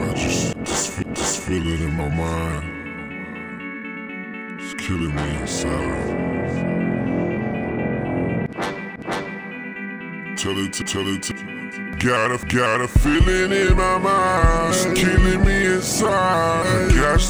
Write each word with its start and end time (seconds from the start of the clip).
I 0.00 0.14
just, 0.14 0.56
just, 0.64 1.02
just 1.14 1.40
feel 1.40 1.66
it 1.66 1.80
in 1.80 1.94
my 1.94 2.08
mind. 2.08 2.70
It's 4.60 4.74
killing 4.74 5.14
me 5.14 5.36
inside. 5.40 6.24
Tell 10.36 10.58
it 10.58 10.72
to, 10.74 10.84
tell 10.84 11.08
it 11.08 11.22
to. 11.22 11.34
Got 11.98 12.32
a, 12.32 12.38
got 12.46 12.80
a 12.82 12.88
feeling 12.88 13.52
in 13.52 13.76
my 13.76 13.98
mind. 13.98 14.74
It's 14.74 14.84
killing 15.00 15.23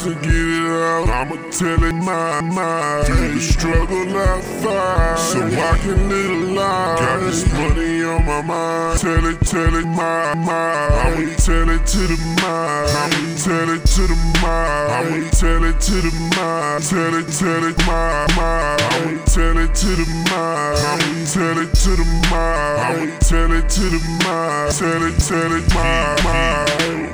to 0.00 0.14
get 0.14 0.32
it 0.32 0.70
out. 0.70 1.10
I'ma 1.10 1.36
tell 1.50 1.84
it 1.84 1.92
my 1.92 2.40
mind. 2.40 3.06
Through 3.06 3.34
the 3.34 3.40
struggle 3.40 4.16
I 4.16 4.40
fight. 4.62 5.18
So 5.18 5.40
I 5.44 5.76
can 5.78 6.08
live 6.08 6.30
a 6.30 6.54
life. 6.54 6.98
Got 7.00 7.20
this 7.20 7.52
money 7.52 8.02
on 8.04 8.24
my 8.24 8.40
mind. 8.40 8.98
Tell 8.98 9.26
it, 9.26 9.40
tell 9.40 9.74
it 9.76 9.84
my 9.84 10.34
mind. 10.34 10.94
I'ma 10.94 11.34
tell 11.36 11.68
it 11.68 11.84
to 11.84 11.98
the 12.08 12.16
mind. 12.40 12.88
I'ma 12.96 13.36
tell 13.36 13.68
it 13.68 13.84
to 13.84 14.02
the 14.08 14.16
mind. 14.40 14.90
I'ma 14.96 15.30
tell 15.36 15.64
it 15.64 15.80
to 15.80 15.96
the 16.00 16.12
mind. 16.36 16.82
Tell 16.88 17.14
it, 17.20 17.28
tell 17.28 17.64
it 17.68 17.78
my 17.86 18.26
mind. 18.40 18.80
I'ma 18.80 19.24
tell 19.26 19.58
it 19.58 19.74
to 19.74 19.90
the 20.00 20.06
mind. 20.30 20.80
I'ma 20.80 21.24
tell 21.28 21.58
it 21.60 21.74
to 21.76 21.90
the 22.00 22.06
mind. 22.30 22.80
I'ma 22.88 23.18
tell 23.20 23.52
it 23.52 23.68
to 23.68 23.84
the 23.92 24.00
mind. 24.24 24.72
Tell 24.72 25.02
it, 25.04 25.18
tell 25.20 25.52
it 25.52 25.74
my 25.74 26.16
mind. 26.24 26.69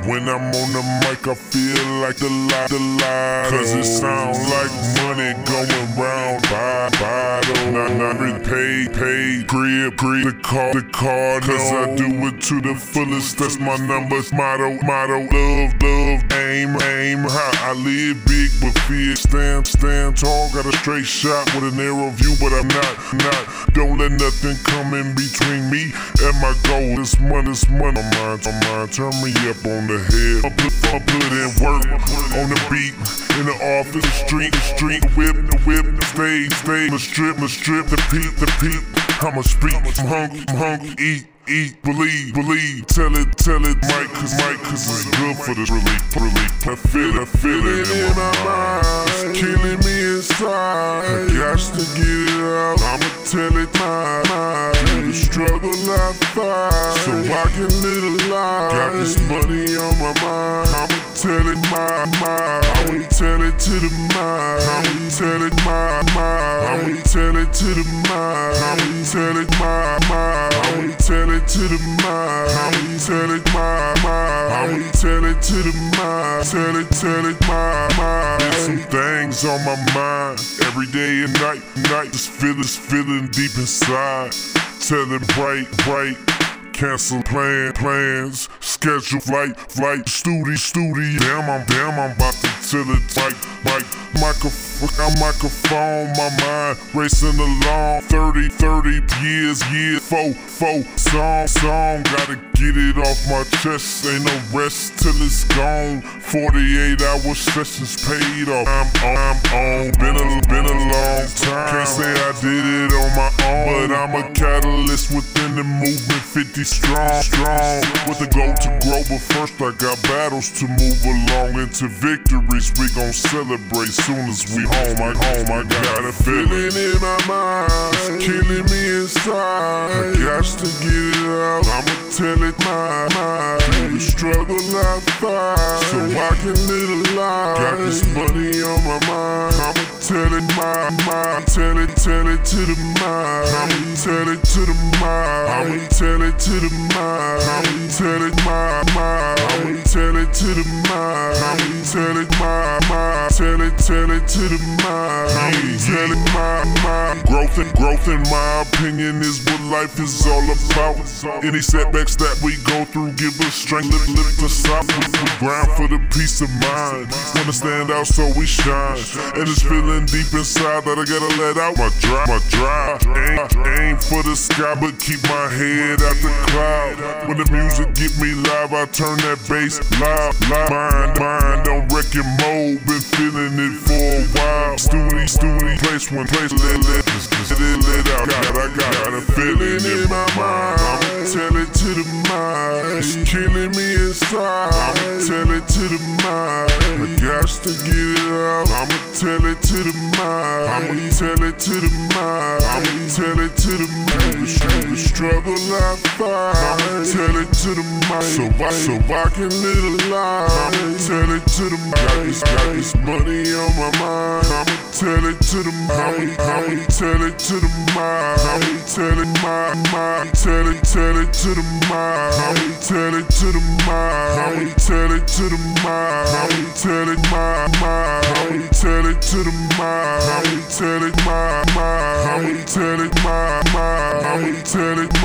When 0.07 0.29
I'm 0.29 0.39
on 0.55 0.71
the 0.71 0.83
mic, 1.03 1.27
I 1.27 1.35
feel 1.35 1.85
like 1.99 2.15
the 2.15 2.29
light, 2.29 2.69
the 2.69 2.79
light. 2.79 3.47
Cause 3.49 3.73
it 3.73 3.83
sound 3.83 4.37
like 4.55 4.71
money 5.03 5.35
going 5.43 5.99
round. 5.99 6.41
Buy, 6.43 6.87
bottle. 6.97 7.71
Not, 7.73 7.91
not 7.91 8.17
repaid, 8.17 8.93
paid. 8.93 9.36
Crib, 9.47 9.95
crib. 9.95 10.27
Uh, 10.27 10.31
the 10.31 10.39
car, 10.43 10.73
the 10.73 10.83
car. 10.91 11.39
Cause 11.39 11.71
I 11.71 11.95
do 11.95 12.07
it 12.27 12.41
to 12.51 12.59
the 12.59 12.75
fullest. 12.75 13.37
That's 13.37 13.57
my 13.59 13.77
numbers. 13.77 14.33
Motto, 14.33 14.75
motto. 14.83 15.23
Love, 15.23 15.71
love. 15.79 16.19
Aim, 16.35 16.75
aim 16.83 17.23
high. 17.23 17.71
I 17.71 17.73
live 17.79 18.19
big, 18.27 18.51
but 18.59 18.75
fear. 18.83 19.15
Stand, 19.15 19.65
stand 19.65 20.17
tall. 20.17 20.51
Got 20.51 20.65
a 20.65 20.75
straight 20.83 21.05
shot 21.05 21.47
with 21.55 21.71
an 21.71 21.79
arrow 21.79 22.09
view, 22.11 22.35
but 22.43 22.51
I'm 22.51 22.67
not, 22.67 22.95
not. 23.23 23.71
Don't 23.71 23.97
let 23.97 24.11
nothing 24.11 24.59
come 24.67 24.93
in 24.93 25.15
between 25.15 25.71
me 25.71 25.95
and 25.95 26.35
my 26.43 26.51
goal. 26.67 26.99
This 26.99 27.15
money, 27.19 27.47
this 27.47 27.69
money. 27.69 28.03
I'm 28.03 28.09
mine, 28.19 28.43
I'm 28.43 28.59
mine. 28.67 28.91
Turn 28.91 29.15
me 29.23 29.31
up 29.47 29.63
on 29.63 29.87
the 29.87 29.99
head. 30.11 30.43
I 30.43 30.51
put, 30.59 30.75
I 30.91 30.99
put 30.99 31.31
in 31.31 31.49
work 31.63 31.87
on 32.35 32.51
the 32.51 32.59
beat. 32.67 32.99
In 33.39 33.45
the 33.47 33.55
office, 33.79 34.03
the 34.03 34.11
street, 34.27 34.51
the 34.51 34.59
street, 34.75 35.01
the 35.03 35.11
whip, 35.15 35.35
the 35.39 35.57
whip, 35.63 35.85
the 35.87 36.05
stage, 36.11 36.51
stage, 36.51 36.91
the 36.91 36.99
strip, 36.99 37.37
the 37.37 37.47
strip, 37.47 37.85
the 37.87 37.97
peep, 38.11 38.35
the 38.35 38.51
peep. 38.59 39.06
I'ma 39.19 39.41
speak, 39.41 39.73
I'm 39.73 40.07
hungry, 40.07 40.43
I'm 40.47 40.55
hungry, 40.57 40.95
eat. 40.99 41.27
Eat, 41.49 41.81
believe, 41.81 42.33
believe, 42.33 42.85
tell 42.87 43.15
it, 43.15 43.37
tell 43.37 43.63
it, 43.63 43.77
mic, 43.87 44.09
cause 44.11 44.35
mic, 44.35 44.59
cause 44.67 44.83
it's 44.83 45.05
good 45.17 45.37
for 45.37 45.55
the 45.55 45.63
relief, 45.71 46.15
relief. 46.17 46.67
I 46.67 46.75
feel 46.75 47.15
it, 47.15 47.21
I 47.21 47.25
feel 47.39 47.63
it 47.65 47.87
in 47.87 48.11
my 48.19 48.35
mind. 48.43 49.07
It's 49.07 49.39
killing 49.39 49.79
me 49.79 50.17
inside. 50.17 51.07
I 51.07 51.31
got 51.31 51.57
to 51.57 51.83
get 51.95 52.03
it 52.03 52.43
out. 52.43 52.83
I'ma 52.83 53.09
tell 53.23 53.55
it 53.55 53.71
my 53.79 54.27
mind. 54.27 54.75
Through 54.89 55.07
the 55.07 55.13
struggle 55.13 55.71
I 55.71 56.11
fight, 56.35 56.99
so 57.05 57.15
I 57.15 57.47
can 57.55 57.71
live 57.79 58.03
a 58.03 58.27
life. 58.27 58.71
Got 58.73 58.91
this 58.99 59.15
money 59.29 59.77
on 59.77 59.95
my 60.03 60.11
mind. 60.19 60.86
Tell 61.17 61.47
it 61.47 61.57
my 61.71 62.05
mind. 62.21 62.65
I'ma 62.77 63.07
tell 63.09 63.41
it 63.41 63.57
to 63.57 63.71
the 63.71 63.89
mind. 64.13 64.61
I'ma 64.69 65.09
tell 65.09 65.41
it 65.41 65.55
my 65.65 66.03
mind. 66.13 66.85
I'ma 66.85 67.01
tell 67.09 67.35
it 67.35 67.51
to 67.53 67.65
the 67.73 67.83
mind. 68.07 68.55
I'ma 68.61 69.03
tell 69.03 69.35
it 69.35 69.49
my 69.57 69.97
mind. 70.07 70.53
I'ma 70.53 70.95
tell 70.97 71.31
it 71.31 71.47
to 71.47 71.59
the 71.73 71.79
mind. 72.03 72.51
I'ma 72.53 72.97
tell 73.01 73.31
it 73.31 73.45
my 73.51 73.95
mind. 74.03 74.53
I'ma 74.53 74.91
tell 74.91 75.25
it 75.25 75.41
to 75.41 75.55
the 75.55 75.73
mind. 75.97 76.45
Tell 76.45 76.75
it, 76.75 76.89
tell 76.91 77.25
it 77.25 77.41
my 77.47 77.97
mind. 77.97 78.41
There's 78.41 78.65
some 78.67 78.77
things 78.77 79.43
on 79.43 79.65
my 79.65 79.75
mind 79.95 80.39
every 80.69 80.85
day 80.85 81.23
and 81.23 81.33
night, 81.41 81.63
night. 81.89 82.11
Just 82.11 82.29
feeling, 82.29 82.61
feeling 82.61 83.27
deep 83.29 83.57
inside. 83.57 84.33
Tell 84.79 85.11
it 85.11 85.27
bright, 85.33 85.65
bright. 85.83 86.36
Cancel 86.77 87.23
plan, 87.23 87.73
plans, 87.73 88.47
schedule 88.59 89.19
flight, 89.19 89.59
flight, 89.59 90.07
studio, 90.07 90.53
studio. 90.53 91.17
Damn, 91.17 91.49
I'm, 91.49 91.65
damn, 91.65 91.99
I'm 91.99 92.11
about 92.11 92.35
to 92.35 92.47
tell 92.69 92.81
it 92.81 93.01
mic, 93.17 93.35
mic, 93.65 94.21
microphone, 94.21 94.66
microphone, 94.81 96.07
my 96.17 96.29
mind 96.41 96.77
racing 96.93 97.39
along. 97.39 98.01
30, 98.01 98.49
30 98.49 98.89
years, 99.21 99.61
years, 99.71 100.07
four, 100.07 100.33
four, 100.33 100.83
song, 100.97 101.47
song. 101.47 102.03
Gotta 102.03 102.35
get 102.53 102.77
it 102.77 102.97
off 102.97 103.17
my 103.29 103.43
chest, 103.61 104.05
ain't 104.05 104.25
no 104.25 104.41
rest 104.53 104.99
till 104.99 105.15
it's 105.21 105.43
gone. 105.45 106.01
48 106.01 107.01
hour 107.01 107.35
sessions 107.35 107.97
paid 108.05 108.49
off. 108.49 108.67
I'm 108.67 108.87
on, 109.03 109.17
I'm 109.17 109.37
on. 109.53 109.91
Been 109.97 110.15
a, 110.15 110.47
been 110.47 110.65
a 110.65 110.77
long 110.93 111.27
time. 111.35 111.69
Can't 111.69 111.87
say 111.87 112.11
I 112.11 112.31
did 112.41 112.65
it 112.65 112.93
on 112.93 113.11
my 113.15 113.31
own, 113.45 113.89
but 113.89 113.95
I'm 113.95 114.15
a 114.15 114.33
catalyst 114.33 115.13
within 115.15 115.55
the 115.55 115.63
movement. 115.63 116.21
50 116.21 116.63
strong, 116.63 117.21
strong. 117.21 117.81
With 118.07 118.21
a 118.21 118.29
goal 118.29 118.53
to 118.53 118.69
grow, 118.85 119.01
but 119.09 119.21
first 119.33 119.55
I 119.61 119.71
got 119.77 120.01
battles 120.03 120.51
to 120.59 120.67
move 120.67 121.01
along 121.05 121.59
into 121.59 121.87
victories. 121.87 122.71
We 122.79 122.89
gon' 122.93 123.13
celebrate 123.13 123.89
soon 123.89 124.29
as 124.29 124.45
we 124.55 124.66
home. 124.69 124.99
I 125.01 125.11
home, 125.15 125.49
I 125.51 125.63
got 125.63 126.05
a 126.05 126.11
feeling 126.11 126.75
in 126.75 126.99
my 127.01 127.17
mind. 127.27 127.95
It's 127.95 128.25
killing 128.25 128.65
me 128.71 128.81
inside. 129.01 129.91
I 129.91 130.17
got 130.19 130.45
to 130.45 130.67
get 130.83 130.93
it 130.93 131.27
out. 131.27 131.67
I'ma 131.67 131.95
tell 132.11 132.41
it 132.43 132.57
my 132.59 133.07
mind. 133.15 133.61
Through 133.63 133.93
the 133.93 133.99
struggle 133.99 134.57
I 134.57 134.99
fight, 135.19 135.81
so 135.91 135.99
I 135.99 136.29
can 136.41 136.57
live 136.67 136.89
a 136.89 136.99
life. 137.15 137.57
Got 137.57 137.77
this 137.77 138.01
money 138.13 138.61
on 138.61 138.79
my 138.83 138.99
mind. 139.07 139.55
I'ma 139.57 139.83
tell 139.99 140.33
it 140.33 140.47
my 140.55 140.89
mind. 141.05 141.47
Tell 141.47 141.77
it, 141.77 141.95
tell 141.97 142.27
it 142.27 142.43
to 142.45 142.59
the 142.67 142.77
mind. 142.99 143.47
I'ma 143.57 143.95
tell 143.95 144.27
it 144.29 144.43
to 144.43 144.61
the 144.65 144.75
mind. 144.99 145.47
I'ma 145.47 145.87
tell 145.89 146.21
it 146.21 146.37
to 146.39 146.55
the 146.59 146.71
mind. 146.93 147.41
I'ma 147.47 147.87
tell 147.97 148.23
it 148.23 148.35
my 148.45 148.83
mind. 148.95 149.39
I'ma 149.47 149.83
tell 149.83 150.15
it 150.15 150.33
to 150.33 150.49
the 150.53 150.65
mind. 150.89 151.37
I'ma 151.37 151.83
tell 151.83 152.17
it 152.17 152.29
my 152.39 152.79
mind. 152.89 153.33
Tell 153.37 153.61
it, 153.61 153.77
tell 153.77 154.11
it 154.11 154.27
to 154.27 154.41
the 154.49 154.56
mind. 154.57 155.31
I'ma 155.31 155.77
tell 155.77 156.11
it 156.11 156.21
my 156.33 156.63
mind. 156.83 157.16
Growth 157.27 157.57
and 157.57 157.73
growth 157.75 158.07
in 158.07 158.23
my 158.31 158.63
opinion 158.63 159.19
is 159.19 159.43
what 159.43 159.59
life 159.67 159.99
is 159.99 160.25
all 160.25 160.47
about. 160.47 160.95
Any 161.43 161.59
setbacks 161.59 162.15
that 162.15 162.39
we 162.41 162.55
go 162.63 162.85
through 162.85 163.11
give 163.19 163.35
us 163.41 163.53
strength, 163.53 163.91
lift, 163.91 164.07
lift 164.15 164.43
us 164.43 164.63
up. 164.71 164.87
We 164.87 165.27
grind 165.35 165.67
for 165.75 165.91
the 165.91 165.99
peace 166.15 166.39
of 166.39 166.47
mind. 166.63 167.11
Wanna 167.35 167.51
stand 167.51 167.91
out 167.91 168.07
so 168.07 168.31
we 168.39 168.45
shine. 168.45 168.95
And 169.35 169.43
it's 169.43 169.61
feeling 169.61 170.05
deep 170.07 170.31
inside 170.31 170.87
that 170.87 170.95
I 170.95 171.03
gotta 171.03 171.31
let 171.35 171.59
out 171.59 171.75
my 171.75 171.91
drive. 171.99 172.31
My 172.31 172.39
drive. 172.47 173.03
Aim, 173.11 173.43
aim 173.75 173.97
for 173.99 174.23
the 174.23 174.35
sky, 174.35 174.75
but 174.79 174.95
keep 174.95 175.19
my 175.27 175.51
head 175.51 175.99
out 175.99 176.15
the 176.23 176.31
cloud. 176.47 177.27
When 177.27 177.37
the 177.43 177.47
music 177.51 177.91
get 177.91 178.15
me 178.23 178.39
live, 178.39 178.71
I 178.71 178.87
turn 178.95 179.19
that 179.27 179.43
bass 179.51 179.83
loud, 179.99 180.31
loud. 180.47 180.71
Mind, 180.71 181.19
mind 181.19 181.67
on 181.67 181.87
wrecking 181.91 182.23
mode. 182.39 182.79
Been 182.87 183.03
feeling 183.03 183.59
it 183.59 183.75
for 183.83 184.15
a 184.15 184.23
while. 184.31 184.77
Studio, 184.77 185.25
studio, 185.27 185.75
place 185.83 186.07
one, 186.07 186.27
place 186.27 186.55
let, 186.55 186.79
let, 186.87 187.16
just, 187.17 187.31
just 187.33 187.59
let 187.59 188.07
out. 188.13 188.27
Got, 188.27 188.57
I 188.57 188.75
got, 188.75 189.13
a 189.13 189.21
feeling 189.33 189.81
in 189.81 190.09
my 190.09 190.25
mind. 190.35 190.79
I'ma 190.79 191.25
tell 191.25 191.55
it 191.57 191.73
to 191.73 191.89
the 191.97 192.05
mind. 192.29 192.97
It's 192.97 193.15
killing 193.29 193.71
me 193.71 193.95
inside. 193.95 194.73
I'ma 194.73 195.25
tell 195.25 195.51
it 195.51 195.67
to 195.67 195.83
the 195.89 196.01
mind. 196.23 196.71
I 196.77 197.15
got 197.21 197.47
to 197.65 197.71
get 197.85 197.97
it 197.97 198.31
out. 198.31 198.69
I'ma 198.69 198.97
tell 199.13 199.45
it 199.45 199.61
to 199.61 199.77
the 199.83 199.93
mind. 200.17 200.69
I'ma 200.69 201.09
tell 201.09 201.43
it 201.43 201.59
to 201.59 201.75
the 201.81 201.91
mind. 202.13 202.63
I'ma 202.63 202.93
tell 203.09 203.39
it 203.39 203.53
to 203.65 203.71
the 203.81 203.87
mind. 203.87 204.47
Through 204.47 204.91
the 204.91 204.97
struggle 204.97 205.53
I 205.53 205.95
fight. 206.17 206.55
I'ma 206.57 207.03
tell 207.03 207.35
it 207.37 207.51
to 207.65 207.69
the 207.73 207.85
mind. 208.09 208.23
So 208.23 208.43
I, 208.63 208.69
so 208.71 208.93
I 208.93 209.29
can 209.33 209.49
live 209.49 209.83
a 209.83 210.09
life. 210.13 210.51
I'ma 210.51 210.97
tell 211.01 211.31
it 211.33 211.45
to 211.57 211.63
the 211.69 211.77
mind. 211.77 211.97
Got 211.97 212.25
this, 212.25 212.43
got 212.43 212.73
this 212.73 212.95
money 212.95 213.53
on 213.53 213.71
my 213.75 213.91
mind. 213.99 214.56
Tell 214.97 215.25
it 215.27 215.39
to 215.39 215.61
the. 215.61 215.69
I'ma 215.93 216.85
tell 216.89 217.21
it 217.21 217.37
to 217.37 217.59
the. 217.59 217.69
I'ma 217.93 218.57
tell 218.87 219.19
it 219.19 219.29
my 219.43 219.75
mind. 219.93 220.33
Tell 220.33 220.67
it, 220.67 220.83
tell 220.83 221.17
it 221.21 221.31
to 221.33 221.53
the. 221.53 221.61
I'ma 221.85 222.73
tell 222.81 223.13
it 223.13 223.29
to 223.29 223.51
the. 223.53 223.61
I'ma 223.85 224.73
tell 224.73 225.11
it 225.13 225.27
to 225.27 225.49
the. 225.49 225.57
I'ma 225.85 226.73
tell 226.73 227.09
it 227.09 227.19
my. 227.29 227.69
I'ma 227.77 228.67
tell 228.73 229.05
it 229.05 229.21
to 229.21 229.43
the. 229.43 229.53
I'ma 229.77 230.65
tell 230.65 231.03
it 231.03 231.15
my. 231.23 231.61
I'ma 231.77 232.65
tell 232.65 232.99
it 232.99 233.13
my. 233.23 233.61
I'ma 233.77 234.61
tell 234.63 234.97
it 234.97 235.16